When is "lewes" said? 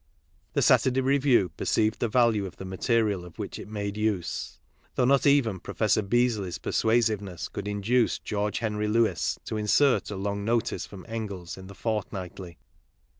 8.87-9.37